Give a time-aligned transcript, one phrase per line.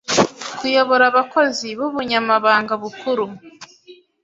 [0.59, 3.25] kuyobora abakozi b’Ubunyamabanga Bukuru;